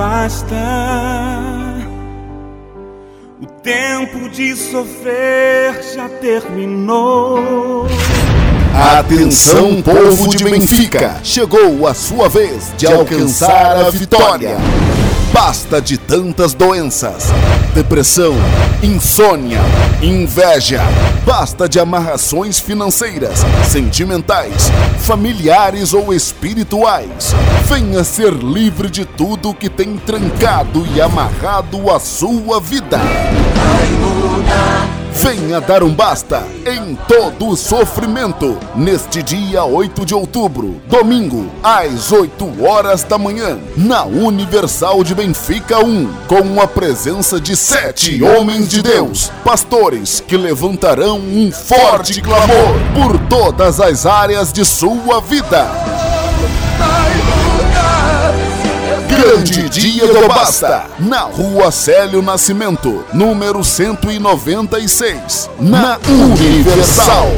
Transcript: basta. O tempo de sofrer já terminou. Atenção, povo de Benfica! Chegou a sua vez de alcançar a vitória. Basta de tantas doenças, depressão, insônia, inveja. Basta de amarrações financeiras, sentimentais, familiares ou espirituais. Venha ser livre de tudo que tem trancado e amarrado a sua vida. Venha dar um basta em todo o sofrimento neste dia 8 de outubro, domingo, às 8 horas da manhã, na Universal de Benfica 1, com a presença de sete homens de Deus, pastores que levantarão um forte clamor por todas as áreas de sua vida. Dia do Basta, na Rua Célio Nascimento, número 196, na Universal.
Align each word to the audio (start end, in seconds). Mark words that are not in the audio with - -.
basta. 0.00 0.56
O 3.42 3.46
tempo 3.62 4.30
de 4.30 4.56
sofrer 4.56 5.82
já 5.94 6.08
terminou. 6.08 7.86
Atenção, 8.98 9.82
povo 9.82 10.34
de 10.34 10.44
Benfica! 10.44 11.20
Chegou 11.22 11.86
a 11.86 11.92
sua 11.92 12.30
vez 12.30 12.72
de 12.78 12.86
alcançar 12.86 13.76
a 13.76 13.90
vitória. 13.90 14.56
Basta 15.32 15.80
de 15.80 15.96
tantas 15.96 16.54
doenças, 16.54 17.28
depressão, 17.72 18.34
insônia, 18.82 19.60
inveja. 20.02 20.80
Basta 21.24 21.68
de 21.68 21.78
amarrações 21.78 22.58
financeiras, 22.58 23.44
sentimentais, 23.68 24.70
familiares 24.98 25.94
ou 25.94 26.12
espirituais. 26.12 27.32
Venha 27.66 28.02
ser 28.02 28.32
livre 28.32 28.90
de 28.90 29.04
tudo 29.04 29.54
que 29.54 29.68
tem 29.68 29.96
trancado 29.98 30.84
e 30.94 31.00
amarrado 31.00 31.90
a 31.90 32.00
sua 32.00 32.60
vida. 32.60 32.98
Venha 35.22 35.60
dar 35.60 35.82
um 35.82 35.92
basta 35.92 36.42
em 36.64 36.94
todo 37.06 37.48
o 37.48 37.56
sofrimento 37.56 38.58
neste 38.74 39.22
dia 39.22 39.62
8 39.62 40.06
de 40.06 40.14
outubro, 40.14 40.80
domingo, 40.86 41.46
às 41.62 42.10
8 42.10 42.64
horas 42.64 43.02
da 43.02 43.18
manhã, 43.18 43.58
na 43.76 44.04
Universal 44.04 45.04
de 45.04 45.14
Benfica 45.14 45.78
1, 45.78 46.10
com 46.26 46.58
a 46.58 46.66
presença 46.66 47.38
de 47.38 47.54
sete 47.54 48.22
homens 48.24 48.66
de 48.66 48.82
Deus, 48.82 49.30
pastores 49.44 50.24
que 50.26 50.38
levantarão 50.38 51.18
um 51.18 51.52
forte 51.52 52.22
clamor 52.22 52.72
por 52.94 53.18
todas 53.28 53.78
as 53.78 54.06
áreas 54.06 54.50
de 54.50 54.64
sua 54.64 55.20
vida. 55.20 55.99
Dia 59.68 60.06
do 60.06 60.28
Basta, 60.28 60.86
na 60.98 61.20
Rua 61.20 61.70
Célio 61.70 62.22
Nascimento, 62.22 63.04
número 63.12 63.62
196, 63.62 65.50
na 65.60 65.98
Universal. 66.08 67.28